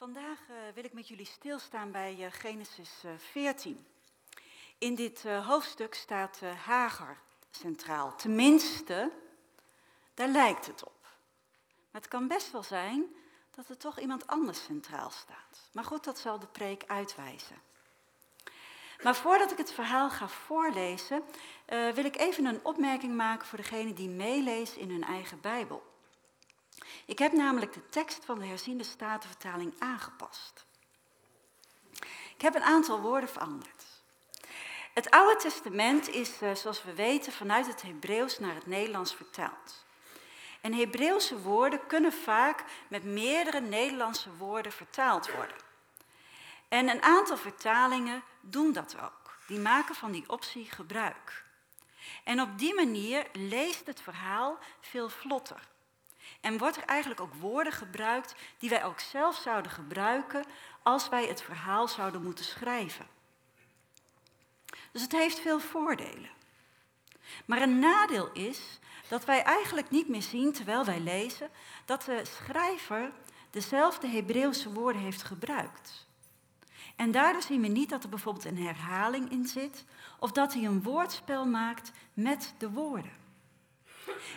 [0.00, 3.86] Vandaag uh, wil ik met jullie stilstaan bij uh, Genesis uh, 14.
[4.78, 7.18] In dit hoofdstuk staat Hagar
[7.50, 8.16] centraal.
[8.16, 9.10] Tenminste,
[10.14, 11.02] daar lijkt het op.
[11.90, 13.04] Maar het kan best wel zijn
[13.50, 15.68] dat er toch iemand anders centraal staat.
[15.72, 17.56] Maar goed, dat zal de preek uitwijzen.
[19.02, 21.22] Maar voordat ik het verhaal ga voorlezen,
[21.94, 25.89] wil ik even een opmerking maken voor degene die meeleest in hun eigen Bijbel.
[27.06, 30.66] Ik heb namelijk de tekst van de herziende statenvertaling aangepast.
[32.34, 33.84] Ik heb een aantal woorden veranderd.
[34.94, 39.84] Het Oude Testament is, eh, zoals we weten, vanuit het Hebreeuws naar het Nederlands vertaald.
[40.60, 45.56] En Hebreeuwse woorden kunnen vaak met meerdere Nederlandse woorden vertaald worden.
[46.68, 49.38] En een aantal vertalingen doen dat ook.
[49.46, 51.44] Die maken van die optie gebruik.
[52.24, 55.68] En op die manier leest het verhaal veel vlotter.
[56.40, 60.44] En wordt er eigenlijk ook woorden gebruikt die wij ook zelf zouden gebruiken
[60.82, 63.06] als wij het verhaal zouden moeten schrijven.
[64.92, 66.30] Dus het heeft veel voordelen.
[67.44, 71.50] Maar een nadeel is dat wij eigenlijk niet meer zien terwijl wij lezen
[71.84, 73.12] dat de schrijver
[73.50, 76.06] dezelfde Hebreeuwse woorden heeft gebruikt.
[76.96, 79.84] En daardoor zien we niet dat er bijvoorbeeld een herhaling in zit
[80.18, 83.19] of dat hij een woordspel maakt met de woorden.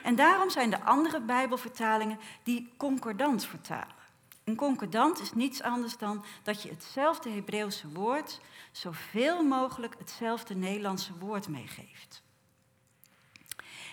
[0.04, 4.02] En daarom zijn de andere Bijbelvertalingen die concordant vertalen.
[4.44, 8.40] Een concordant is niets anders dan dat je hetzelfde Hebreeuwse woord
[8.72, 12.24] zoveel mogelijk hetzelfde Nederlandse woord meegeeft.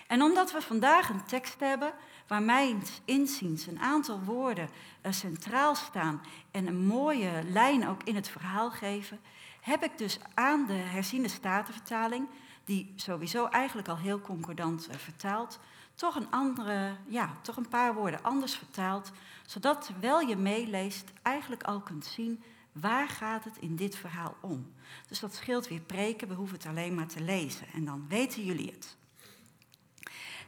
[0.07, 1.93] En omdat we vandaag een tekst hebben
[2.27, 4.69] waar mijn inziens een aantal woorden
[5.01, 9.19] eh, centraal staan en een mooie lijn ook in het verhaal geven,
[9.61, 12.27] heb ik dus aan de herziende statenvertaling,
[12.71, 15.59] die sowieso eigenlijk al heel concordant uh, vertaalt,
[15.95, 19.11] toch een, andere, ja, toch een paar woorden anders vertaald,
[19.45, 24.73] zodat terwijl je meeleest eigenlijk al kunt zien waar gaat het in dit verhaal om.
[25.07, 28.43] Dus dat scheelt weer preken, we hoeven het alleen maar te lezen en dan weten
[28.43, 28.95] jullie het.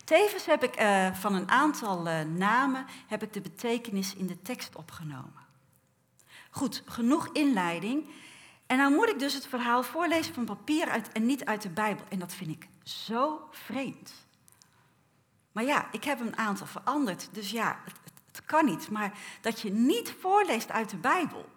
[0.03, 4.41] Tevens heb ik uh, van een aantal uh, namen heb ik de betekenis in de
[4.41, 5.43] tekst opgenomen.
[6.49, 8.05] Goed, genoeg inleiding.
[8.67, 11.69] En nou moet ik dus het verhaal voorlezen van papier uit en niet uit de
[11.69, 12.05] Bijbel.
[12.09, 14.13] En dat vind ik zo vreemd.
[15.51, 17.95] Maar ja, ik heb een aantal veranderd, dus ja, het,
[18.31, 18.89] het, kan niet.
[18.89, 21.49] Maar dat je niet voorleest uit de Bijbel,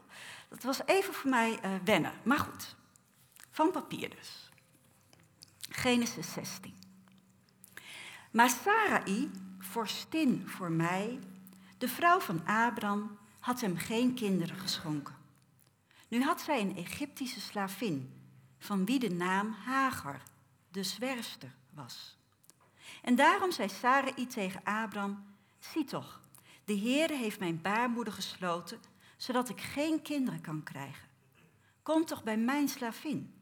[0.48, 2.12] dat was even voor mij uh, wennen.
[2.22, 2.76] Maar goed,
[3.50, 4.50] van papier dus.
[5.70, 6.74] Genesis 16.
[8.30, 11.18] Maar Sarai, vorstin voor mij,
[11.78, 15.15] de vrouw van Abraham, had hem geen kinderen geschonken.
[16.08, 18.12] Nu had zij een Egyptische slavin,
[18.58, 20.22] van wie de naam Hagar,
[20.70, 22.16] de zwerfster, was.
[23.02, 25.24] En daarom zei Sarai tegen Abraham,
[25.58, 26.20] zie toch,
[26.64, 28.80] de Heere heeft mijn baarmoeder gesloten,
[29.16, 31.08] zodat ik geen kinderen kan krijgen.
[31.82, 33.34] Kom toch bij mijn slavin.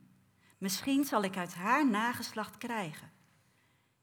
[0.58, 3.12] Misschien zal ik uit haar nageslacht krijgen.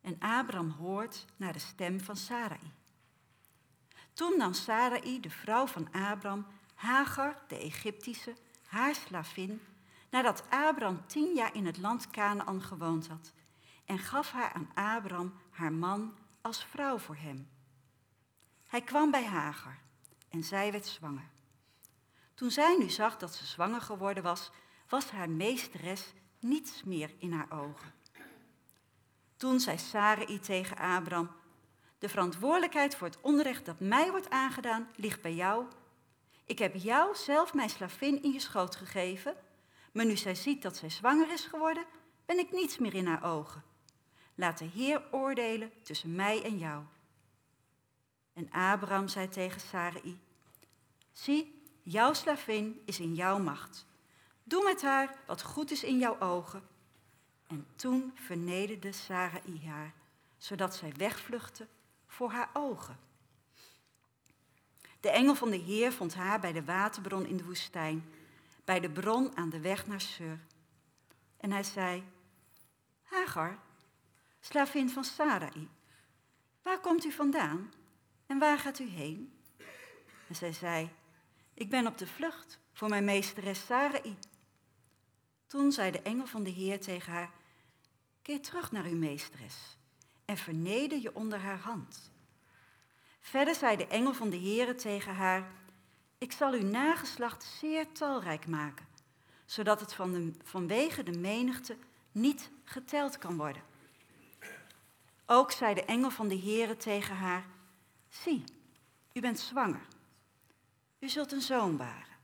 [0.01, 2.71] En Abraham hoort naar de stem van Sarai.
[4.13, 8.35] Toen nam Sarai, de vrouw van Abraham, Hagar, de Egyptische,
[8.71, 9.61] haar slavin,
[10.09, 13.33] nadat Abraham tien jaar in het land Canaan gewoond had,
[13.85, 17.49] en gaf haar aan Abraham, haar man, als vrouw voor hem.
[18.67, 19.79] Hij kwam bij Hagar
[20.29, 21.29] en zij werd zwanger.
[22.33, 24.51] Toen zij nu zag dat ze zwanger geworden was,
[24.89, 27.93] was haar meesteres niets meer in haar ogen.
[29.37, 31.31] Toen zei Sarai tegen Abraham,
[31.99, 35.65] de verantwoordelijkheid voor het onrecht dat mij wordt aangedaan ligt bij jou.
[36.51, 39.35] Ik heb jou zelf mijn slavin in je schoot gegeven,
[39.91, 41.85] maar nu zij ziet dat zij zwanger is geworden,
[42.25, 43.63] ben ik niets meer in haar ogen.
[44.35, 46.83] Laat de Heer oordelen tussen mij en jou.
[48.33, 50.19] En Abraham zei tegen Sarai,
[51.11, 53.85] zie, jouw slavin is in jouw macht.
[54.43, 56.63] Doe met haar wat goed is in jouw ogen.
[57.47, 59.93] En toen vernederde Sarai haar,
[60.37, 61.67] zodat zij wegvluchtte
[62.07, 63.10] voor haar ogen.
[65.01, 68.09] De engel van de Heer vond haar bij de waterbron in de woestijn,
[68.65, 70.39] bij de bron aan de weg naar Sur.
[71.37, 72.03] En hij zei,
[73.03, 73.59] Hagar,
[74.39, 75.69] slavin van Sarai.
[76.61, 77.73] Waar komt u vandaan
[78.25, 79.33] en waar gaat u heen?
[80.27, 80.89] En zij zei,
[81.53, 84.17] ik ben op de vlucht voor mijn meesteres Sarai.
[85.47, 87.31] Toen zei de engel van de Heer tegen haar,
[88.21, 89.77] keer terug naar uw meesteres
[90.25, 92.10] en verneder je onder haar hand.
[93.21, 95.51] Verder zei de engel van de Heer tegen haar,
[96.17, 98.87] ik zal uw nageslacht zeer talrijk maken,
[99.45, 101.77] zodat het van de, vanwege de menigte
[102.11, 103.61] niet geteld kan worden.
[105.25, 107.45] Ook zei de engel van de Heere tegen haar,
[108.09, 108.43] zie,
[109.13, 109.87] u bent zwanger.
[110.99, 112.17] U zult een zoon baren.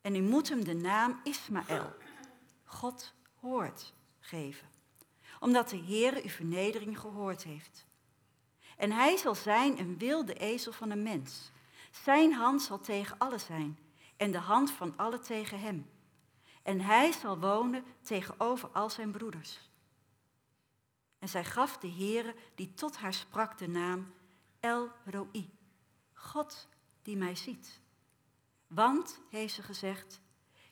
[0.00, 1.94] En u moet hem de naam Ismaël,
[2.64, 4.68] God hoort, geven.
[5.40, 7.86] Omdat de Heere uw vernedering gehoord heeft.
[8.80, 11.50] En hij zal zijn een wilde ezel van een mens.
[11.90, 13.78] Zijn hand zal tegen alle zijn
[14.16, 15.90] en de hand van alle tegen hem.
[16.62, 19.70] En hij zal wonen tegenover al zijn broeders.
[21.18, 24.12] En zij gaf de Heere die tot haar sprak de naam
[24.60, 25.50] El Roi,
[26.12, 26.68] God
[27.02, 27.80] die mij ziet.
[28.66, 30.20] Want, heeft ze gezegd,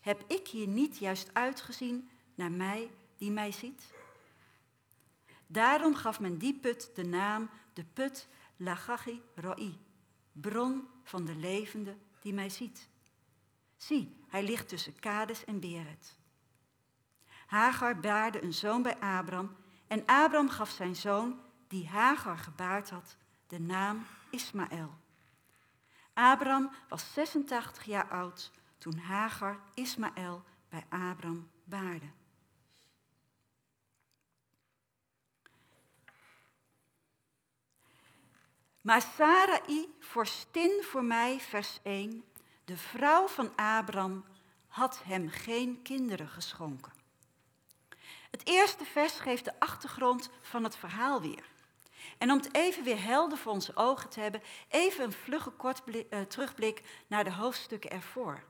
[0.01, 3.93] heb ik hier niet juist uitgezien naar mij die mij ziet?
[5.47, 9.79] Daarom gaf men die put de naam de put Lagachi Roi,
[10.33, 12.89] bron van de levende die mij ziet.
[13.77, 16.17] Zie, hij ligt tussen Kades en Beret.
[17.47, 23.17] Hagar baarde een zoon bij Abram en Abram gaf zijn zoon, die Hagar gebaard had,
[23.47, 24.99] de naam Ismaël.
[26.13, 32.07] Abram was 86 jaar oud toen Hagar Ismaël bij Abram baarde.
[38.89, 42.25] Maar Sarai, vorstin voor mij, vers 1,
[42.65, 44.25] de vrouw van Abram,
[44.69, 46.93] had hem geen kinderen geschonken.
[48.31, 51.45] Het eerste vers geeft de achtergrond van het verhaal weer.
[52.19, 55.83] En om het even weer helder voor onze ogen te hebben, even een vlugge kort
[55.87, 58.45] uh, terugblik naar de hoofdstukken ervoor.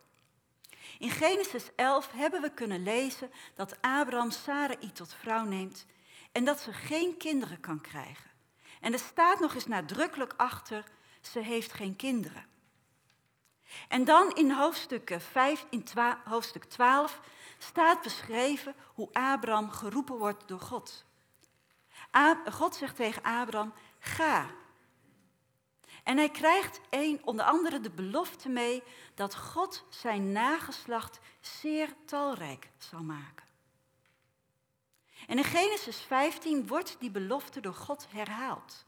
[0.99, 5.87] In Genesis 11 hebben we kunnen lezen dat Abraham Sarai tot vrouw neemt
[6.33, 8.28] en dat ze geen kinderen kan krijgen.
[8.81, 10.85] En er staat nog eens nadrukkelijk achter,
[11.21, 12.47] ze heeft geen kinderen.
[13.89, 15.85] En dan in hoofdstuk, 5, in
[16.25, 17.21] hoofdstuk 12
[17.59, 21.05] staat beschreven hoe Abraham geroepen wordt door God.
[22.51, 24.47] God zegt tegen Abraham, ga.
[26.05, 28.83] En hij krijgt een, onder andere de belofte mee
[29.15, 33.48] dat God zijn nageslacht zeer talrijk zal maken.
[35.29, 38.87] En in Genesis 15 wordt die belofte door God herhaald.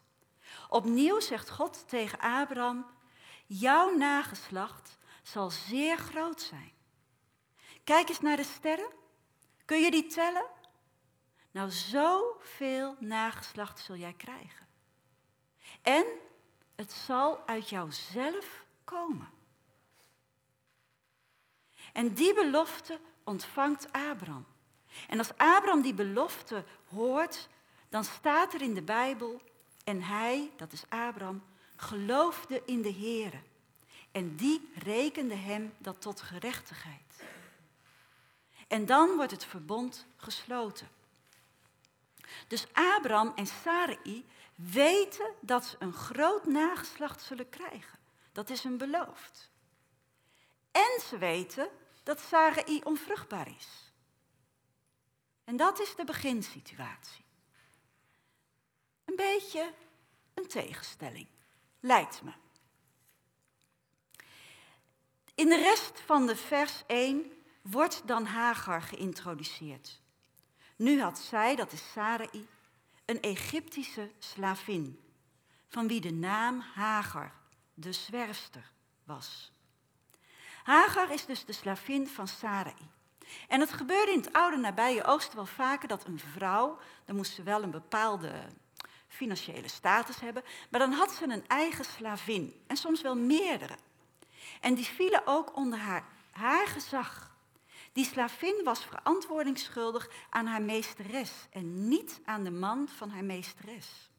[0.69, 2.87] Opnieuw zegt God tegen Abraham,
[3.47, 6.73] jouw nageslacht zal zeer groot zijn.
[7.85, 8.93] Kijk eens naar de sterren.
[9.65, 10.47] Kun je die tellen?
[11.51, 14.67] Nou, zoveel nageslacht zul jij krijgen.
[15.83, 16.05] En
[16.77, 19.31] het zal uit jouzelf komen.
[21.93, 24.47] En die belofte ontvangt Abraham.
[25.09, 27.49] En als Abraham die belofte hoort,
[27.89, 29.41] dan staat er in de Bijbel,
[29.85, 31.43] en hij, dat is Abraham,
[31.77, 33.43] geloofde in de Heer.
[34.13, 37.23] En die rekende hem dat tot gerechtigheid.
[38.69, 40.89] En dan wordt het verbond gesloten.
[42.49, 44.25] Dus Abraham en Sarai
[44.55, 47.99] weten dat ze een groot nageslacht zullen krijgen.
[48.33, 49.51] Dat is hun beloofd.
[50.71, 51.69] En ze weten
[52.03, 53.90] dat Sarai onvruchtbaar is.
[55.51, 57.25] En dat is de beginsituatie.
[59.05, 59.75] Een beetje
[60.35, 61.27] een tegenstelling,
[61.81, 62.33] lijkt me.
[65.35, 67.33] In de rest van de vers 1
[67.63, 70.01] wordt dan Hagar geïntroduceerd.
[70.77, 72.49] Nu had zij, dat is Sarai,
[73.05, 75.01] een Egyptische slavin,
[75.69, 77.33] van wie de naam Hagar,
[77.75, 78.73] de zwerfster,
[79.05, 79.53] was.
[80.63, 82.91] Hagar is dus de slavin van Sarai.
[83.49, 87.35] En het gebeurde in het oude nabije oosten wel vaker dat een vrouw, dan moest
[87.35, 88.33] ze wel een bepaalde
[89.09, 93.77] financiële status hebben, maar dan had ze een eigen slavin en soms wel meerdere.
[94.61, 97.31] En die vielen ook onder haar, haar gezag.
[97.93, 104.11] Die slavin was verantwoordingsschuldig aan haar meesteres en niet aan de man van haar meesteres.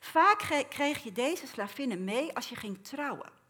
[0.00, 3.42] Vaak kreeg je deze slavinnen mee als je ging trouwen.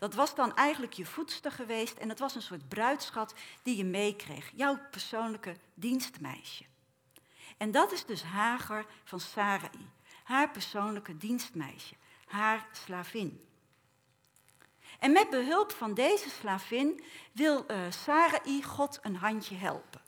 [0.00, 3.84] Dat was dan eigenlijk je voedster geweest en het was een soort bruidschat die je
[3.84, 6.64] meekreeg, jouw persoonlijke dienstmeisje.
[7.56, 9.90] En dat is dus Hagar van Sarai,
[10.24, 11.94] haar persoonlijke dienstmeisje,
[12.26, 13.44] haar slavin.
[14.98, 20.00] En met behulp van deze slavin wil uh, Sarai God een handje helpen.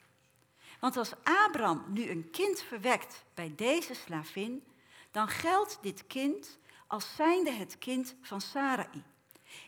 [0.80, 4.64] Want als Abraham nu een kind verwekt bij deze slavin,
[5.10, 9.02] dan geldt dit kind als zijnde het kind van Sarai.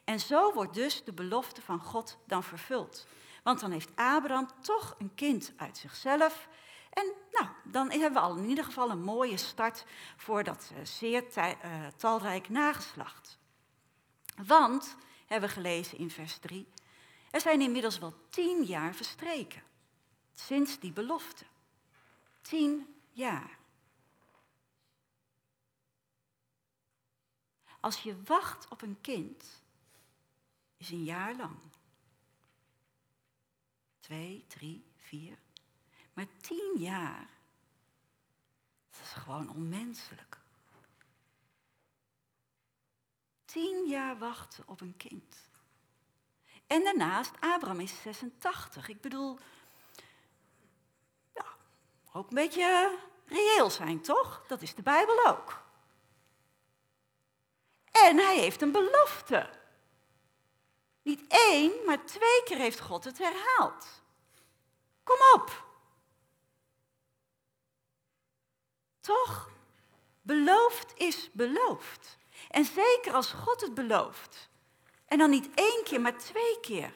[0.04, 3.06] En zo wordt dus de belofte van God dan vervuld.
[3.42, 6.48] Want dan heeft Abraham toch een kind uit zichzelf.
[6.90, 9.84] En nou, dan hebben we al in ieder geval een mooie start
[10.16, 11.52] voor dat uh, zeer uh,
[11.96, 13.38] talrijk nageslacht.
[14.46, 16.68] Want hebben we gelezen in vers 3.
[17.30, 19.62] Er zijn inmiddels wel tien jaar verstreken
[20.34, 21.44] sinds die belofte.
[22.42, 23.58] Tien jaar.
[27.80, 29.62] Als je wacht op een kind,
[30.84, 31.56] is een jaar lang.
[34.00, 35.38] twee, drie, vier.
[36.12, 37.28] Maar tien jaar,
[38.90, 40.38] dat is gewoon onmenselijk.
[43.44, 45.48] Tien jaar wachten op een kind.
[46.66, 48.88] En daarnaast, Abraham is 86.
[48.88, 49.38] Ik bedoel,
[51.34, 51.46] ja,
[52.12, 54.44] ook een beetje reëel zijn, toch?
[54.46, 55.62] Dat is de Bijbel ook.
[57.90, 59.62] En hij heeft een belofte.
[61.04, 63.87] Niet één, maar twee keer heeft God het herhaald.
[65.02, 65.64] Kom op.
[69.00, 69.50] Toch?
[70.23, 72.18] Beloofd is beloofd.
[72.50, 74.49] En zeker als God het belooft.
[75.06, 76.94] En dan niet één keer, maar twee keer.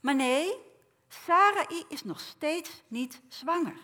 [0.00, 0.56] Maar nee,
[1.08, 3.76] Sarai is nog steeds niet zwanger.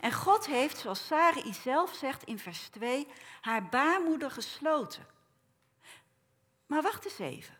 [0.00, 3.06] En God heeft, zoals Sarai zelf zegt in vers 2,
[3.40, 5.06] haar baarmoeder gesloten.
[6.66, 7.57] Maar wacht eens even.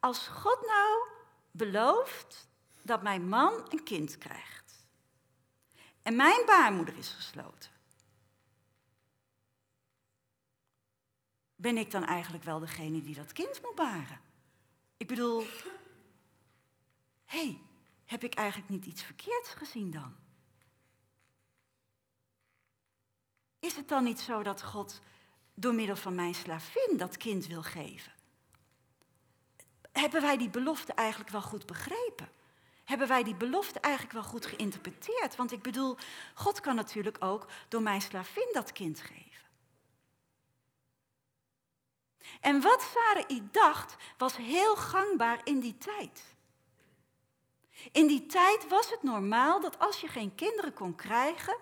[0.00, 1.08] Als God nou
[1.50, 2.48] belooft
[2.82, 4.86] dat mijn man een kind krijgt
[6.02, 7.70] en mijn baarmoeder is gesloten,
[11.56, 14.20] ben ik dan eigenlijk wel degene die dat kind moet baren?
[14.96, 15.40] Ik bedoel,
[17.24, 17.60] hé, hey,
[18.04, 20.16] heb ik eigenlijk niet iets verkeerds gezien dan?
[23.58, 25.00] Is het dan niet zo dat God
[25.54, 28.17] door middel van mijn slavin dat kind wil geven?
[29.92, 32.28] Hebben wij die belofte eigenlijk wel goed begrepen?
[32.84, 35.36] Hebben wij die belofte eigenlijk wel goed geïnterpreteerd?
[35.36, 35.96] Want ik bedoel,
[36.34, 39.28] God kan natuurlijk ook door mijn slavin dat kind geven.
[42.40, 46.36] En wat Sarai dacht, was heel gangbaar in die tijd.
[47.92, 51.56] In die tijd was het normaal dat als je geen kinderen kon krijgen,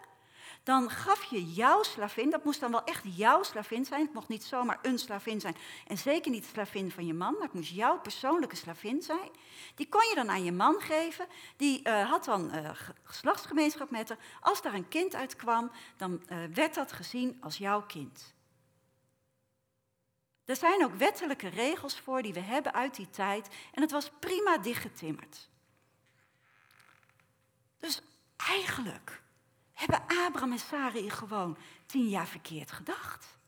[0.66, 4.28] dan gaf je jouw slavin, dat moest dan wel echt jouw slavin zijn, het mocht
[4.28, 5.56] niet zomaar een slavin zijn
[5.86, 9.30] en zeker niet de slavin van je man, maar het moest jouw persoonlijke slavin zijn.
[9.74, 12.70] Die kon je dan aan je man geven, die uh, had dan uh,
[13.02, 14.18] geslachtsgemeenschap met haar.
[14.40, 18.34] Als daar een kind uitkwam, dan uh, werd dat gezien als jouw kind.
[20.44, 24.10] Er zijn ook wettelijke regels voor die we hebben uit die tijd en het was
[24.18, 25.48] prima dichtgetimmerd.
[27.78, 28.00] Dus
[28.36, 29.24] eigenlijk
[29.76, 31.56] hebben Abraham en Sarai gewoon
[31.86, 33.38] tien jaar verkeerd gedacht.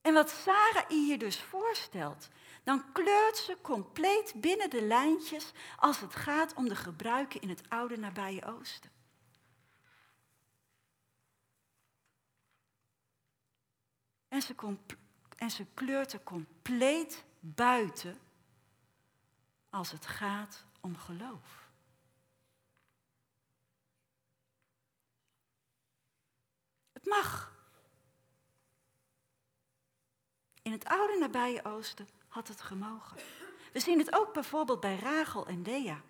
[0.00, 2.28] En wat Sarah hier dus voorstelt,
[2.64, 7.62] dan kleurt ze compleet binnen de lijntjes als het gaat om de gebruiken in het
[7.68, 8.90] oude nabije oosten.
[14.28, 14.54] En ze,
[15.36, 18.20] en ze kleurt er compleet buiten
[19.72, 21.70] als het gaat om geloof.
[26.92, 27.52] Het mag.
[30.62, 33.16] In het oude nabije oosten had het gemogen.
[33.72, 36.02] We zien het ook bijvoorbeeld bij Rachel en Lea.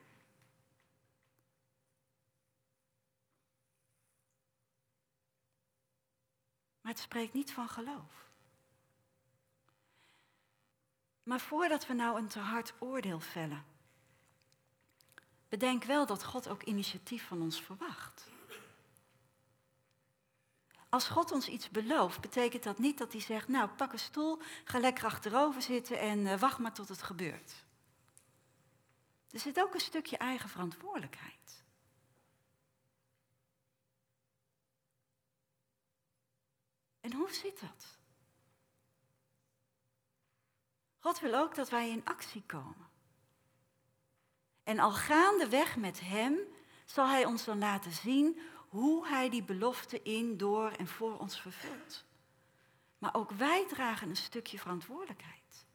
[6.80, 8.31] Maar het spreekt niet van geloof.
[11.22, 13.64] Maar voordat we nou een te hard oordeel vellen,
[15.48, 18.30] bedenk wel dat God ook initiatief van ons verwacht.
[20.88, 24.40] Als God ons iets belooft, betekent dat niet dat hij zegt, nou pak een stoel,
[24.64, 27.64] ga lekker achterover zitten en uh, wacht maar tot het gebeurt.
[29.30, 31.64] Er zit ook een stukje eigen verantwoordelijkheid.
[37.00, 37.98] En hoe zit dat?
[41.02, 42.88] God wil ook dat wij in actie komen.
[44.62, 46.38] En al gaandeweg met Hem
[46.84, 51.40] zal Hij ons dan laten zien hoe Hij die belofte in, door en voor ons
[51.40, 52.04] vervult.
[52.98, 55.66] Maar ook wij dragen een stukje verantwoordelijkheid.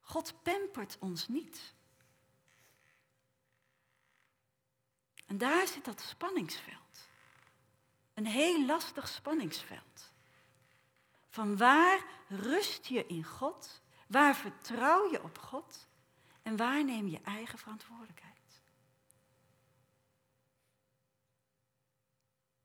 [0.00, 1.74] God pampert ons niet.
[5.26, 7.08] En daar zit dat spanningsveld.
[8.14, 10.05] Een heel lastig spanningsveld.
[11.36, 13.82] Van waar rust je in God?
[14.06, 15.88] Waar vertrouw je op God?
[16.42, 18.60] En waar neem je eigen verantwoordelijkheid?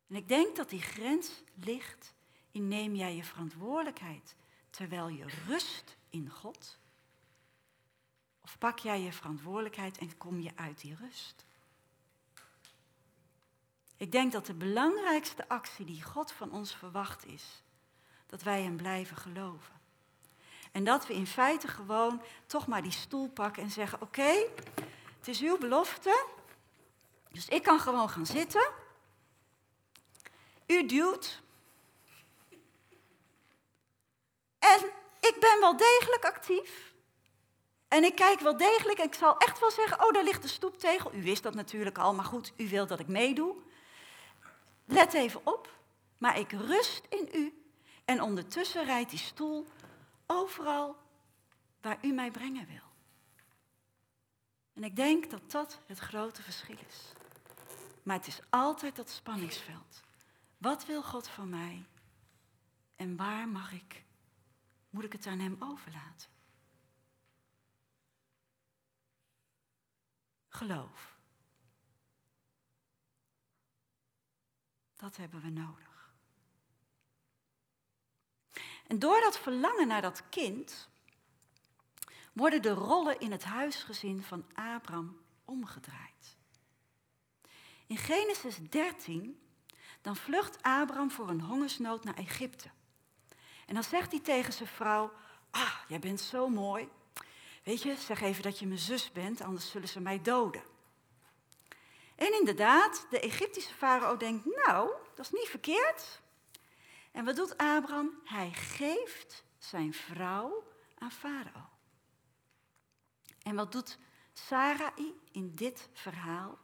[0.07, 2.13] En ik denk dat die grens ligt
[2.51, 4.35] in neem jij je verantwoordelijkheid
[4.69, 6.77] terwijl je rust in God?
[8.41, 11.45] Of pak jij je verantwoordelijkheid en kom je uit die rust?
[13.97, 17.63] Ik denk dat de belangrijkste actie die God van ons verwacht is,
[18.31, 19.79] dat wij hem blijven geloven.
[20.71, 24.45] En dat we in feite gewoon toch maar die stoel pakken en zeggen: Oké,
[25.17, 26.25] het is uw belofte.
[27.31, 28.69] Dus ik kan gewoon gaan zitten.
[30.65, 31.41] U duwt.
[34.59, 34.91] En
[35.59, 36.93] wel degelijk actief.
[37.87, 40.47] En ik kijk wel degelijk en ik zal echt wel zeggen, oh, daar ligt de
[40.47, 41.13] stoeptegel.
[41.13, 43.55] U wist dat natuurlijk al, maar goed, u wilt dat ik meedoe.
[44.85, 45.69] Let even op,
[46.17, 47.60] maar ik rust in u.
[48.05, 49.67] En ondertussen rijdt die stoel
[50.25, 50.95] overal
[51.81, 52.89] waar u mij brengen wil.
[54.73, 57.13] En ik denk dat dat het grote verschil is.
[58.03, 60.01] Maar het is altijd dat spanningsveld.
[60.57, 61.85] Wat wil God van mij?
[62.95, 64.03] En waar mag ik,
[64.89, 66.29] moet ik het aan Hem overlaten?
[70.47, 71.17] Geloof.
[74.95, 75.90] Dat hebben we nodig.
[78.91, 80.89] En door dat verlangen naar dat kind
[82.33, 86.37] worden de rollen in het huisgezin van Abraham omgedraaid.
[87.87, 89.39] In Genesis 13,
[90.01, 92.69] dan vlucht Abraham voor een hongersnood naar Egypte.
[93.65, 95.11] En dan zegt hij tegen zijn vrouw,
[95.51, 96.89] ah, jij bent zo mooi.
[97.63, 100.63] Weet je, zeg even dat je mijn zus bent, anders zullen ze mij doden.
[102.15, 106.21] En inderdaad, de Egyptische farao denkt, nou, dat is niet verkeerd.
[107.11, 108.21] En wat doet Abraham?
[108.23, 110.63] Hij geeft zijn vrouw
[110.97, 111.69] aan farao.
[113.43, 113.97] En wat doet
[114.33, 116.57] Sarai in dit verhaal?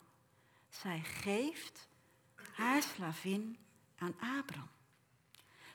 [0.70, 1.88] Zij geeft
[2.54, 3.58] haar slavin
[3.98, 4.70] aan Abraham.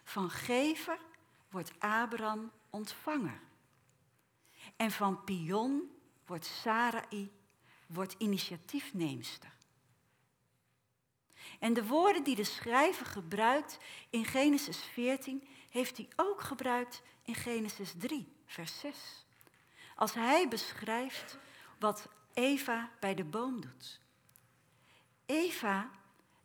[0.04, 0.98] Van gever
[1.50, 3.40] wordt Abraham ontvanger.
[4.76, 5.90] En van pion
[6.26, 7.32] wordt Sarai
[7.86, 9.52] wordt initiatiefneemster.
[11.62, 13.78] En de woorden die de schrijver gebruikt
[14.10, 19.24] in Genesis 14, heeft hij ook gebruikt in Genesis 3, vers 6.
[19.96, 21.38] Als hij beschrijft
[21.78, 24.00] wat Eva bij de boom doet.
[25.26, 25.90] Eva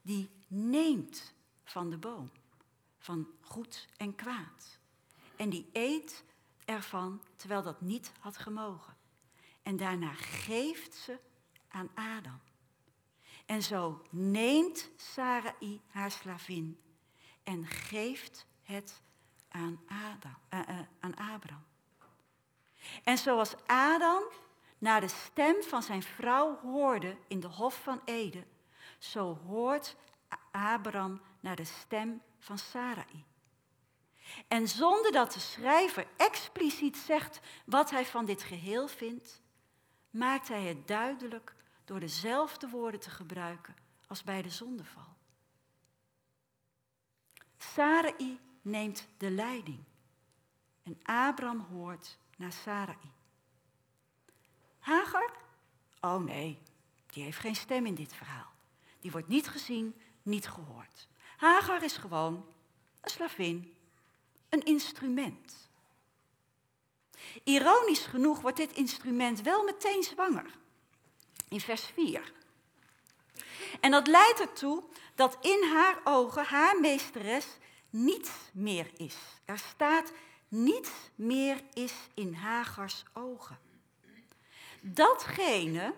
[0.01, 1.33] die neemt
[1.63, 2.31] van de boom,
[2.99, 4.79] van goed en kwaad.
[5.35, 6.23] En die eet
[6.65, 8.95] ervan terwijl dat niet had gemogen.
[9.63, 11.19] En daarna geeft ze
[11.67, 12.39] aan Adam.
[13.47, 16.79] En zo neemt Sarai haar slavin
[17.43, 19.01] en geeft het
[19.49, 20.37] aan, Adam,
[20.69, 21.65] uh, aan Abraham.
[23.03, 24.23] En zoals Adam
[24.77, 28.45] naar de stem van zijn vrouw hoorde in de hof van Eden,
[28.97, 29.95] zo hoort
[30.51, 33.25] Abraham naar de stem van Sarai.
[34.47, 39.41] En zonder dat de schrijver expliciet zegt wat hij van dit geheel vindt,
[40.09, 41.55] maakt hij het duidelijk
[41.87, 43.75] door dezelfde woorden te gebruiken
[44.07, 45.15] als bij de zondeval.
[47.57, 49.79] Sarai neemt de leiding
[50.83, 53.11] en Abraham hoort naar Sarai.
[54.79, 55.31] Hagar?
[56.01, 56.59] Oh nee,
[57.05, 58.51] die heeft geen stem in dit verhaal.
[58.99, 61.07] Die wordt niet gezien, niet gehoord.
[61.37, 62.45] Hagar is gewoon
[63.01, 63.75] een slavin,
[64.49, 65.69] een instrument.
[67.43, 70.57] Ironisch genoeg wordt dit instrument wel meteen zwanger.
[71.47, 72.33] In vers 4.
[73.79, 74.83] En dat leidt ertoe
[75.15, 77.45] dat in haar ogen haar meesteres
[77.89, 79.15] niets meer is.
[79.45, 80.11] Er staat
[80.47, 83.59] niets meer is in Hagars ogen.
[84.81, 85.93] Datgene,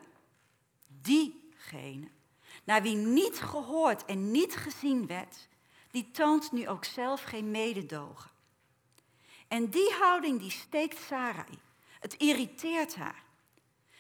[0.88, 2.08] diegene,
[2.64, 5.48] naar wie niet gehoord en niet gezien werd,
[5.92, 8.32] die toont nu ook zelf geen mededogen.
[9.48, 11.60] En die houding die steekt Sarai.
[12.00, 13.24] Het irriteert haar.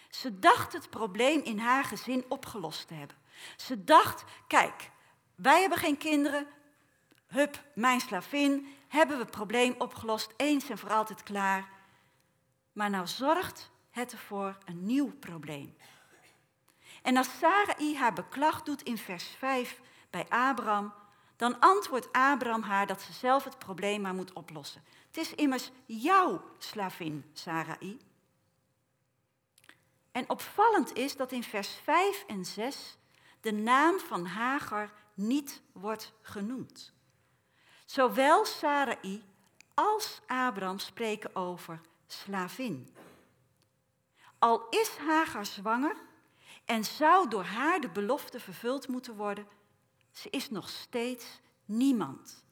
[0.09, 3.17] Ze dacht het probleem in haar gezin opgelost te hebben.
[3.57, 4.91] Ze dacht, kijk,
[5.35, 6.47] wij hebben geen kinderen,
[7.27, 11.69] hup, mijn slavin, hebben we het probleem opgelost, eens en voor altijd klaar.
[12.73, 15.77] Maar nou zorgt het ervoor een nieuw probleem.
[17.01, 20.93] En als Sarai haar beklag doet in vers 5 bij Abraham,
[21.35, 24.83] dan antwoordt Abraham haar dat ze zelf het probleem maar moet oplossen.
[25.07, 28.08] Het is immers jouw slavin, Sarai.
[30.19, 32.97] En opvallend is dat in vers 5 en 6
[33.41, 36.93] de naam van Hagar niet wordt genoemd.
[37.85, 39.23] Zowel Sarai
[39.73, 42.95] als Abraham spreken over slavin.
[44.39, 45.95] Al is Hagar zwanger
[46.65, 49.47] en zou door haar de belofte vervuld moeten worden,
[50.11, 52.45] ze is nog steeds niemand.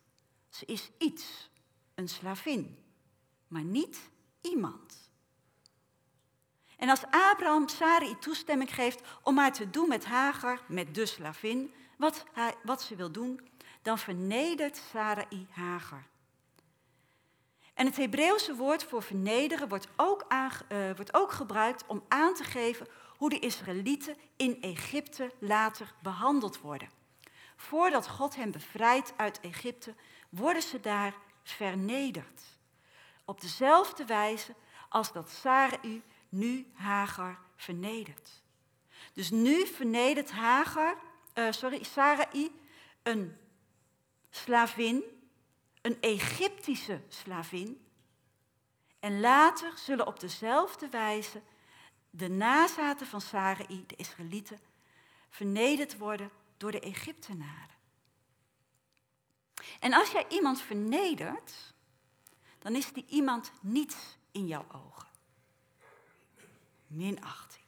[0.50, 1.50] Ze is iets,
[1.96, 2.78] een slavin,
[3.48, 4.10] maar niet
[4.42, 5.07] iemand.
[6.78, 11.74] En als Abraham Sarai toestemming geeft om maar te doen met Hagar, met de slavin,
[11.98, 13.50] wat, hij, wat ze wil doen,
[13.82, 16.06] dan vernedert Sarai Hagar.
[17.74, 20.48] En het Hebreeuwse woord voor vernederen wordt ook, uh,
[20.96, 22.88] wordt ook gebruikt om aan te geven
[23.18, 26.90] hoe de Israëlieten in Egypte later behandeld worden.
[27.56, 29.96] Voordat God hen bevrijdt uit Egypte,
[30.30, 31.14] worden ze daar
[31.44, 32.42] vernederd.
[33.26, 34.56] op dezelfde wijze
[34.90, 38.42] als dat Sarai nu Hagar vernedert.
[39.14, 40.98] Dus nu vernedert Hagar,
[41.34, 42.52] uh, sorry, Sarai
[43.04, 43.38] een
[44.30, 45.04] slavin,
[45.82, 47.86] een Egyptische slavin.
[49.00, 51.42] En later zullen op dezelfde wijze
[52.10, 54.60] de nazaten van Sarai, de Israëlieten,
[55.30, 57.76] vernederd worden door de Egyptenaren.
[59.80, 61.74] En als jij iemand vernedert,
[62.60, 63.96] dan is die iemand niets
[64.32, 65.07] in jouw ogen.
[66.88, 67.66] Minachting.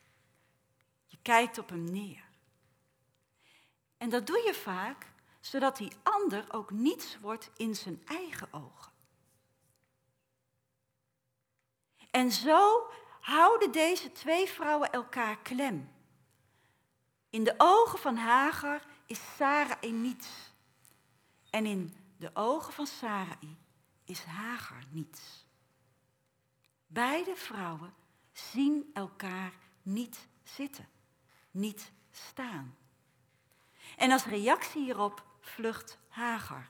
[1.06, 2.24] Je kijkt op hem neer.
[3.98, 8.92] En dat doe je vaak zodat die ander ook niets wordt in zijn eigen ogen.
[12.12, 15.92] En zo houden deze twee vrouwen elkaar klem.
[17.30, 20.28] In de ogen van Hagar is Sarai niets.
[21.50, 23.58] En in de ogen van Sarai
[24.04, 25.46] is Hagar niets.
[26.88, 27.94] Beide vrouwen
[28.52, 30.90] zien elkaar niet zitten,
[31.52, 32.78] niet staan.
[33.98, 36.70] En als reactie hierop vlucht Hagar.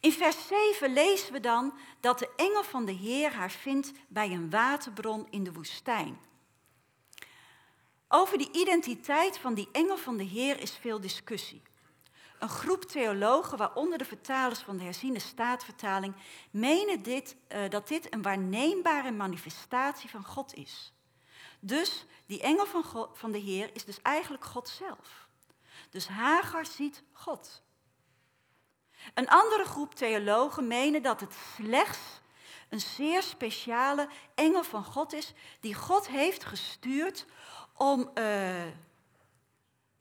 [0.00, 4.30] In vers 7 lezen we dan dat de engel van de Heer haar vindt bij
[4.30, 6.18] een waterbron in de woestijn.
[8.08, 11.62] Over die identiteit van die engel van de Heer is veel discussie.
[12.40, 16.14] Een groep theologen, waaronder de vertalers van de herziene staatvertaling,
[16.50, 20.92] menen dit, uh, dat dit een waarneembare manifestatie van God is.
[21.60, 25.28] Dus die engel van, van de Heer is dus eigenlijk God zelf.
[25.90, 27.62] Dus Hagar ziet God.
[29.14, 32.20] Een andere groep theologen menen dat het slechts
[32.68, 37.26] een zeer speciale engel van God is, die God heeft gestuurd
[37.74, 38.64] om, uh,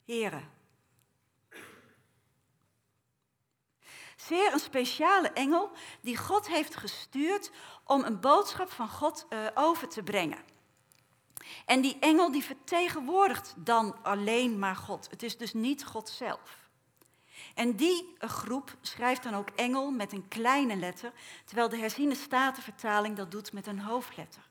[0.05, 0.49] heren,
[4.21, 7.51] zeer een speciale engel die God heeft gestuurd
[7.83, 10.39] om een boodschap van God uh, over te brengen.
[11.65, 15.07] En die engel die vertegenwoordigt dan alleen maar God.
[15.09, 16.67] Het is dus niet God zelf.
[17.55, 21.11] En die groep schrijft dan ook engel met een kleine letter,
[21.45, 24.41] terwijl de herziene statenvertaling dat doet met een hoofdletter.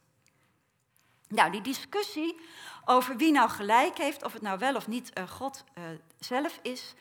[1.28, 2.40] Nou, die discussie
[2.84, 5.64] over wie nou gelijk heeft, of het nou wel of niet uh, God
[6.18, 6.94] zelf is,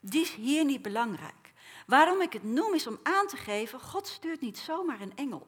[0.00, 1.52] die is hier niet belangrijk.
[1.86, 5.46] Waarom ik het noem is om aan te geven, God stuurt niet zomaar een engel.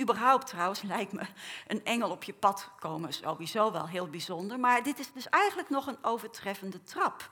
[0.00, 1.26] Überhaupt trouwens lijkt me
[1.66, 5.68] een engel op je pad komen sowieso wel heel bijzonder, maar dit is dus eigenlijk
[5.68, 7.30] nog een overtreffende trap.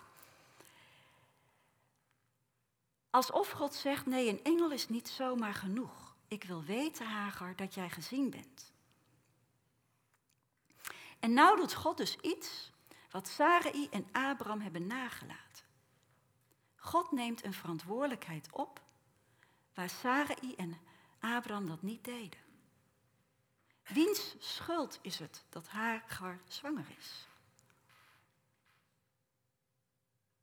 [3.11, 6.14] Alsof God zegt, nee, een engel is niet zomaar genoeg.
[6.29, 8.73] Ik wil weten, Hagar, dat jij gezien bent.
[11.21, 12.73] En nou doet God dus iets
[13.11, 15.50] wat Sarai en Abraham hebben nagelaten.
[16.81, 18.81] God neemt een verantwoordelijkheid op
[19.75, 20.79] waar Sarai en
[21.21, 22.40] Abraham dat niet deden.
[23.83, 27.27] Wiens schuld is het dat Hagar zwanger is?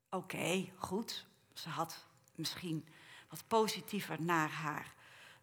[0.09, 1.25] Oké, goed.
[1.53, 2.87] Ze had misschien
[3.29, 4.93] wat positiever naar haar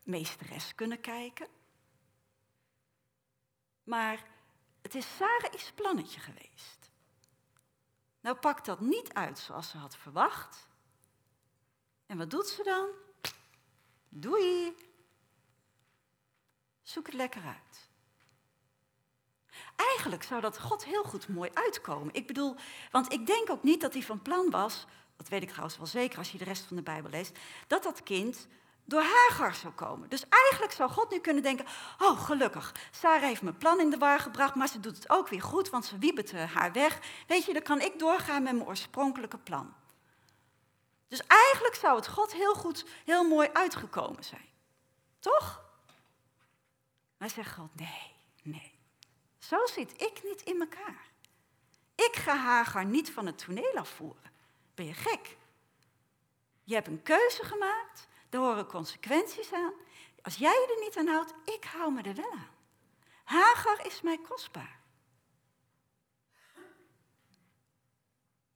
[0.03, 1.49] meesteres kunnen kijken.
[3.83, 4.27] Maar
[4.83, 6.91] het is Sarah's plannetje geweest.
[8.21, 10.69] Nou pakt dat niet uit zoals ze had verwacht.
[12.15, 12.87] En wat doet ze dan?
[14.09, 14.77] Doei.
[16.83, 17.89] Zoek het lekker uit.
[19.77, 22.15] Eigenlijk zou dat God heel goed mooi uitkomen.
[22.15, 22.57] Ik bedoel,
[22.91, 25.87] want ik denk ook niet dat hij van plan was, dat weet ik trouwens wel
[25.87, 28.47] zeker als je de rest van de Bijbel leest, dat dat kind
[28.85, 30.09] door Hagar zou komen.
[30.09, 31.67] Dus eigenlijk zou God nu kunnen denken,
[31.99, 35.29] oh gelukkig, Sarah heeft mijn plan in de war gebracht, maar ze doet het ook
[35.29, 36.99] weer goed, want ze wiebert haar weg.
[37.27, 39.75] Weet je, dan kan ik doorgaan met mijn oorspronkelijke plan.
[41.09, 44.49] Dus eigenlijk zou het God heel goed, heel mooi uitgekomen zijn.
[45.19, 45.65] Toch?
[47.17, 48.79] Maar zegt God, nee, nee.
[49.39, 51.13] Zo zit ik niet in elkaar.
[51.95, 54.33] Ik ga Hagar niet van het toneel afvoeren.
[54.75, 55.37] Ben je gek?
[56.65, 59.73] Je hebt een keuze gemaakt, er horen consequenties aan.
[60.23, 62.53] Als jij je er niet aan houdt, ik hou me er wel aan.
[63.25, 64.81] Hagar is mij kostbaar.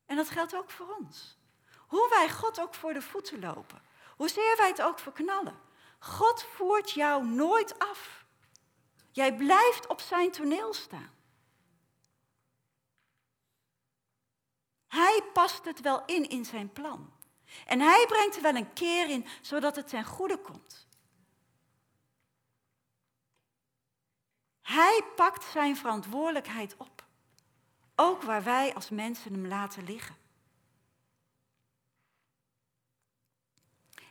[0.06, 1.37] En dat geldt ook voor ons.
[1.88, 3.82] Hoe wij God ook voor de voeten lopen.
[4.16, 5.60] Hoezeer wij het ook verknallen.
[5.98, 8.24] God voert jou nooit af.
[9.10, 11.14] Jij blijft op zijn toneel staan.
[14.86, 17.12] Hij past het wel in in zijn plan.
[17.66, 20.86] En hij brengt er wel een keer in, zodat het ten goede komt.
[24.62, 27.04] Hij pakt zijn verantwoordelijkheid op.
[27.96, 30.16] Ook waar wij als mensen hem laten liggen.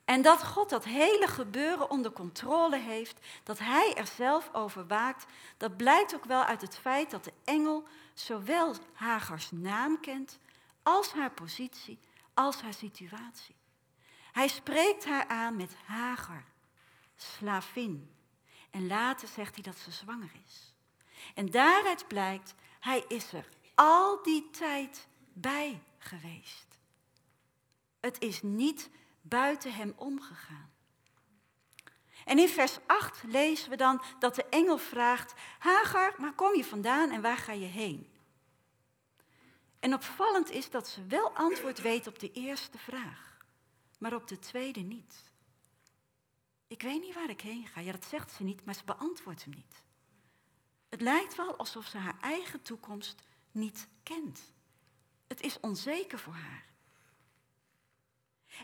[0.07, 5.25] En dat God dat hele gebeuren onder controle heeft, dat Hij er zelf over waakt,
[5.57, 10.39] dat blijkt ook wel uit het feit dat de engel zowel Hagars naam kent,
[10.83, 11.99] als haar positie,
[12.33, 13.55] als haar situatie.
[14.31, 16.43] Hij spreekt haar aan met Hagar,
[17.15, 18.11] slavin.
[18.69, 20.73] En later zegt hij dat ze zwanger is.
[21.35, 26.77] En daaruit blijkt, hij is er al die tijd bij geweest.
[27.99, 28.89] Het is niet
[29.27, 30.71] buiten hem omgegaan.
[32.25, 36.65] En in vers 8 lezen we dan dat de engel vraagt: Hagar, waar kom je
[36.65, 38.11] vandaan en waar ga je heen?
[39.79, 43.37] En opvallend is dat ze wel antwoord weet op de eerste vraag,
[43.99, 45.23] maar op de tweede niet.
[46.67, 47.79] Ik weet niet waar ik heen ga.
[47.79, 49.83] Ja, dat zegt ze niet, maar ze beantwoordt hem niet.
[50.89, 54.53] Het lijkt wel alsof ze haar eigen toekomst niet kent.
[55.27, 56.66] Het is onzeker voor haar.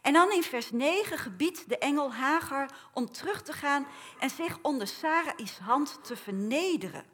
[0.01, 3.88] En dan in vers 9 gebiedt de engel Hagar om terug te gaan
[4.19, 7.06] en zich onder Sarai's hand te vernederen.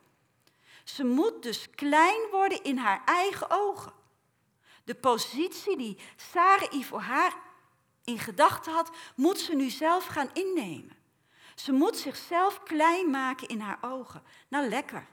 [0.83, 3.93] Ze moet dus klein worden in haar eigen ogen.
[4.83, 7.33] De positie die Sarai voor haar
[8.03, 10.97] in gedachten had, moet ze nu zelf gaan innemen.
[11.55, 14.23] Ze moet zichzelf klein maken in haar ogen.
[14.47, 15.07] Nou, lekker.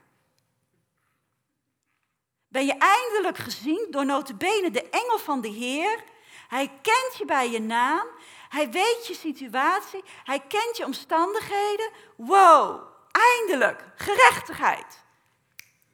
[2.47, 6.03] Ben je eindelijk gezien door notabene de engel van de Heer?
[6.47, 8.07] Hij kent je bij je naam.
[8.49, 10.03] Hij weet je situatie.
[10.23, 11.91] Hij kent je omstandigheden.
[12.15, 12.81] Wow,
[13.11, 15.03] eindelijk, gerechtigheid.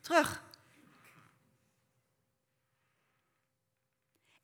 [0.01, 0.43] Terug.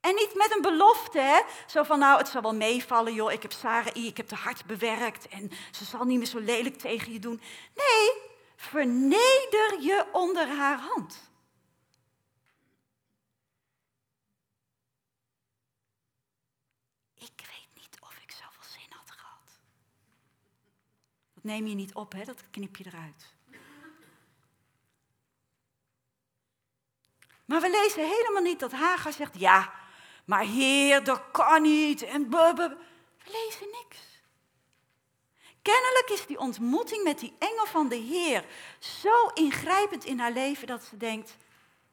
[0.00, 1.40] En niet met een belofte, hè?
[1.66, 3.32] Zo van, nou, het zal wel meevallen, joh.
[3.32, 6.78] Ik heb Sarai, ik heb de hart bewerkt en ze zal niet meer zo lelijk
[6.78, 7.40] tegen je doen.
[7.74, 8.12] Nee,
[8.56, 11.30] verneder je onder haar hand.
[17.14, 19.60] Ik weet niet of ik zoveel zin had gehad.
[21.40, 22.24] Neem je niet op, hè?
[22.24, 23.34] Dat knip je eruit.
[27.44, 29.72] Maar we lezen helemaal niet dat Hagar zegt, ja,
[30.24, 32.02] maar Heer, dat kan niet.
[32.02, 32.76] En we
[33.24, 33.98] lezen niks.
[35.62, 38.44] Kennelijk is die ontmoeting met die engel van de Heer
[38.78, 41.36] zo ingrijpend in haar leven dat ze denkt,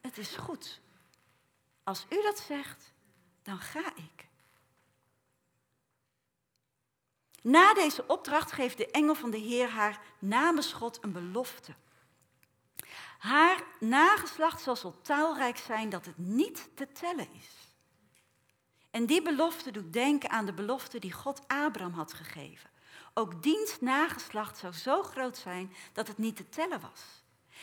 [0.00, 0.80] het is goed.
[1.84, 2.92] Als u dat zegt,
[3.42, 4.17] dan ga ik.
[7.42, 11.74] Na deze opdracht geeft de engel van de Heer haar namens God een belofte.
[13.18, 17.68] Haar nageslacht zal zo taalrijk zijn dat het niet te tellen is.
[18.90, 22.70] En die belofte doet denken aan de belofte die God Abraham had gegeven.
[23.14, 27.02] Ook diens nageslacht zou zo groot zijn dat het niet te tellen was.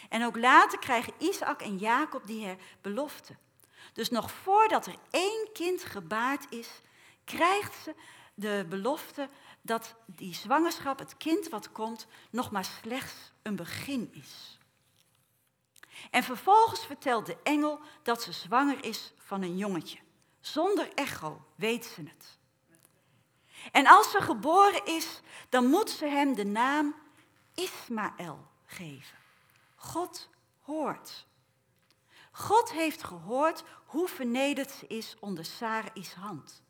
[0.09, 3.35] En ook later krijgen Isaac en Jacob die belofte.
[3.93, 6.69] Dus nog voordat er één kind gebaard is,
[7.23, 7.95] krijgt ze
[8.33, 9.29] de belofte
[9.65, 14.59] dat die zwangerschap, het kind wat komt, nog maar slechts een begin is.
[16.11, 19.99] En vervolgens vertelt de engel dat ze zwanger is van een jongetje.
[20.39, 22.37] Zonder echo weet ze het.
[23.71, 26.95] En als ze geboren is, dan moet ze hem de naam
[27.53, 29.17] Ismaël geven.
[29.75, 30.29] God
[30.61, 31.25] hoort.
[32.31, 36.63] God heeft gehoord hoe vernederd ze is onder Sarai's hand.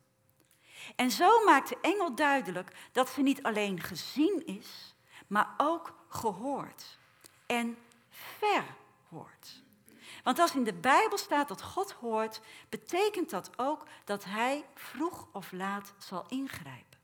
[0.96, 4.96] En zo maakt de engel duidelijk dat ze niet alleen gezien is,
[5.28, 6.98] maar ook gehoord
[7.46, 7.78] en
[8.10, 9.64] verhoord.
[10.24, 15.28] Want als in de Bijbel staat dat God hoort, betekent dat ook dat Hij vroeg
[15.32, 17.00] of laat zal ingrijpen.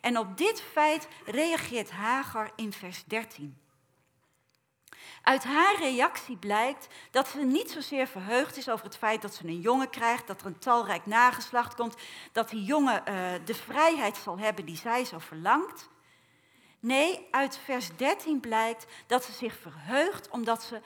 [0.00, 3.61] En op dit feit reageert Hagar in vers 13.
[5.22, 9.46] Uit haar reactie blijkt dat ze niet zozeer verheugd is over het feit dat ze
[9.46, 11.96] een jongen krijgt, dat er een talrijk nageslacht komt,
[12.32, 15.88] dat die jongen uh, de vrijheid zal hebben die zij zo verlangt.
[16.80, 20.80] Nee, uit vers 13 blijkt dat ze zich verheugt omdat ze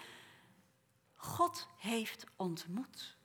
[1.14, 3.16] God heeft ontmoet.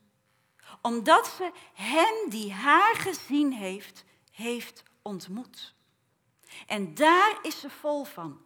[0.82, 5.74] Omdat ze hem die haar gezien heeft, heeft ontmoet.
[6.68, 8.42] En daar is ze vol van.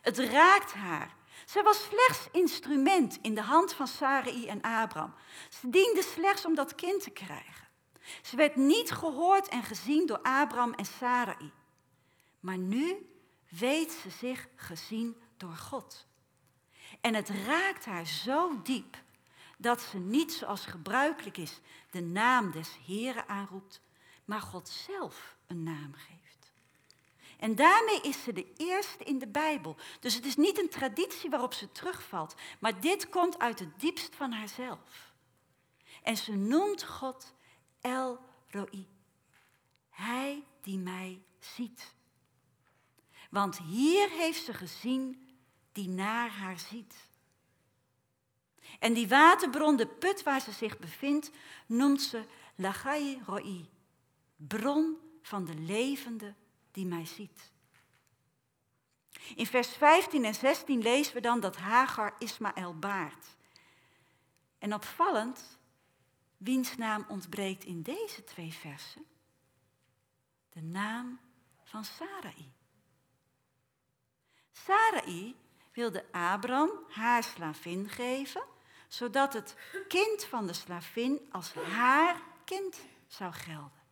[0.00, 1.14] Het raakt haar.
[1.44, 5.14] Zij was slechts instrument in de hand van Sarai en Abraham.
[5.48, 7.68] Ze diende slechts om dat kind te krijgen.
[8.22, 11.52] Ze werd niet gehoord en gezien door Abraham en Sarai.
[12.40, 13.08] Maar nu
[13.48, 16.06] weet ze zich gezien door God.
[17.00, 19.02] En het raakt haar zo diep
[19.58, 23.80] dat ze niet zoals gebruikelijk is de naam des Heren aanroept,
[24.24, 26.23] maar God zelf een naam geeft.
[27.38, 29.76] En daarmee is ze de eerste in de Bijbel.
[30.00, 34.14] Dus het is niet een traditie waarop ze terugvalt, maar dit komt uit het diepst
[34.16, 35.12] van haarzelf.
[36.02, 37.34] En ze noemt God
[37.80, 38.18] El
[38.50, 38.88] Roi.
[39.90, 41.94] Hij die mij ziet.
[43.30, 45.28] Want hier heeft ze gezien
[45.72, 46.94] die naar haar ziet.
[48.78, 51.30] En die waterbron, de put waar ze zich bevindt,
[51.66, 53.70] noemt ze Lachai Roi,
[54.36, 56.34] bron van de levende
[56.74, 57.52] die mij ziet.
[59.34, 63.26] In vers 15 en 16 lezen we dan dat Hagar Ismaël baart.
[64.58, 65.58] En opvallend,
[66.36, 69.04] wiens naam ontbreekt in deze twee versen?
[70.48, 71.20] De naam
[71.62, 72.52] van Sarai.
[74.52, 75.36] Sarai
[75.72, 78.44] wilde Abram haar slavin geven,
[78.88, 79.56] zodat het
[79.88, 83.83] kind van de slavin als haar kind zou gelden.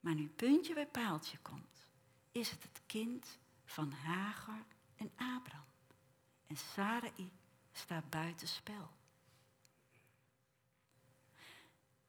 [0.00, 1.86] Maar nu puntje bij paaltje komt,
[2.32, 4.64] is het het kind van Hagar
[4.96, 5.64] en Abram.
[6.46, 7.30] En Sarai
[7.72, 8.90] staat buiten spel.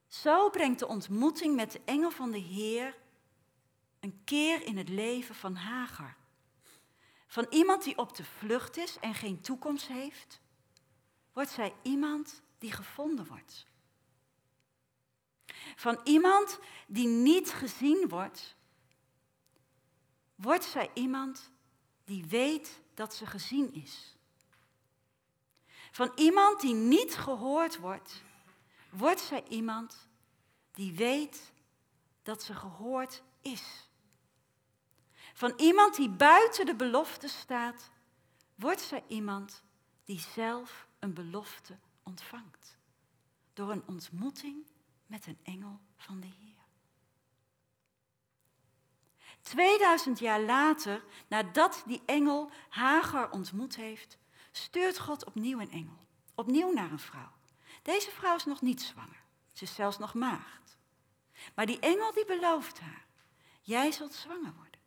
[0.08, 2.98] Zo brengt de ontmoeting met de engel van de Heer
[4.00, 6.16] een keer in het leven van Hagar.
[7.28, 10.42] Van iemand die op de vlucht is en geen toekomst heeft,
[11.34, 13.68] wordt zij iemand die gevonden wordt.
[15.76, 18.56] Van iemand die niet gezien wordt,
[20.36, 21.52] wordt zij iemand
[22.04, 24.18] die weet dat ze gezien is.
[25.92, 28.24] Van iemand die niet gehoord wordt,
[28.90, 30.08] wordt zij iemand
[30.72, 31.52] die weet
[32.24, 33.90] dat ze gehoord is.
[35.34, 37.90] Van iemand die buiten de belofte staat,
[38.56, 39.64] wordt zij iemand
[40.06, 42.78] die zelf een belofte ontvangt.
[43.54, 44.66] Door een ontmoeting
[45.10, 46.58] met een engel van de Heer.
[49.42, 54.18] 2000 jaar later, nadat die engel Hagar ontmoet heeft,
[54.52, 56.08] stuurt God opnieuw een engel.
[56.36, 57.32] Opnieuw naar een vrouw.
[57.82, 59.24] Deze vrouw is nog niet zwanger.
[59.54, 60.78] Ze is zelfs nog maagd.
[61.56, 63.06] Maar die engel die belooft haar,
[63.62, 64.80] jij zult zwanger worden.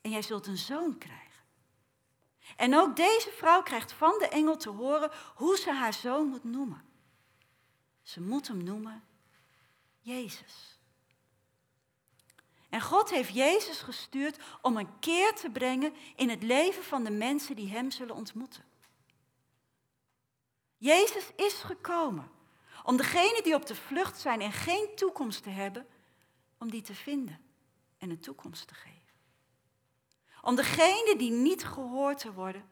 [0.00, 1.42] En jij zult een zoon krijgen.
[2.56, 6.44] En ook deze vrouw krijgt van de engel te horen hoe ze haar zoon moet
[6.44, 6.84] noemen.
[8.02, 9.04] Ze moet hem noemen
[10.04, 10.78] Jezus.
[12.68, 17.10] En God heeft Jezus gestuurd om een keer te brengen in het leven van de
[17.10, 18.64] mensen die Hem zullen ontmoeten.
[20.76, 22.30] Jezus is gekomen
[22.82, 25.86] om degenen die op de vlucht zijn en geen toekomst te hebben,
[26.58, 27.40] om die te vinden
[27.98, 29.00] en een toekomst te geven.
[30.42, 32.68] Om degenen die niet gehoord te worden,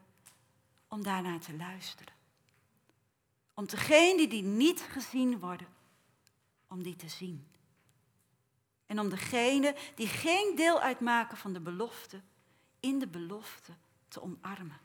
[0.88, 2.14] om daarnaar te luisteren.
[3.54, 5.80] Om degenen die niet gezien worden,
[6.72, 7.46] om die te zien.
[8.86, 12.20] En om degenen die geen deel uitmaken van de belofte,
[12.80, 13.72] in de belofte
[14.08, 14.80] te omarmen.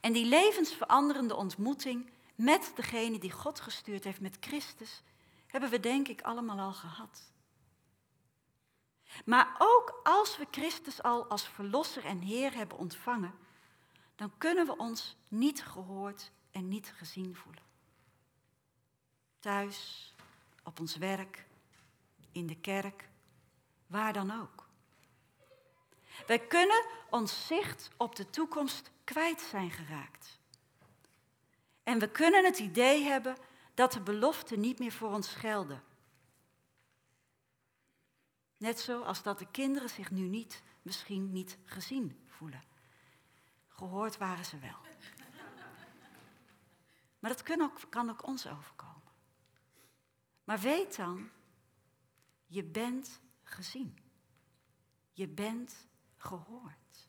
[0.00, 5.02] En die levensveranderende ontmoeting met degene die God gestuurd heeft, met Christus,
[5.46, 7.32] hebben we denk ik allemaal al gehad.
[9.24, 13.34] Maar ook als we Christus al als Verlosser en Heer hebben ontvangen,
[14.14, 17.71] dan kunnen we ons niet gehoord en niet gezien voelen.
[19.42, 20.12] Thuis,
[20.62, 21.44] op ons werk,
[22.32, 23.08] in de kerk,
[23.86, 24.66] waar dan ook.
[26.26, 30.38] Wij kunnen ons zicht op de toekomst kwijt zijn geraakt.
[31.82, 33.36] En we kunnen het idee hebben
[33.74, 35.82] dat de beloften niet meer voor ons gelden.
[38.56, 42.62] Net zoals dat de kinderen zich nu niet, misschien niet gezien voelen.
[43.68, 44.78] Gehoord waren ze wel.
[47.18, 48.91] Maar dat kan ook, kan ook ons overkomen.
[50.52, 51.30] Maar weet dan,
[52.46, 53.98] je bent gezien.
[55.12, 57.08] Je bent gehoord.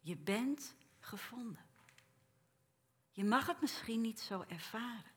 [0.00, 1.66] Je bent gevonden.
[3.10, 5.12] Je mag het misschien niet zo ervaren.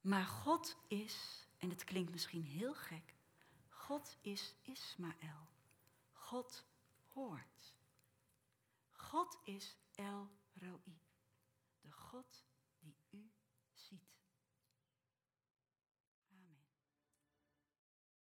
[0.00, 3.14] Maar God is, en het klinkt misschien heel gek,
[3.68, 5.48] God is Ismaël.
[6.12, 6.64] God
[7.12, 7.74] hoort.
[8.90, 11.00] God is El Roi,
[11.80, 12.44] de God.